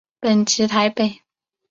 [0.19, 1.21] 本籍台北。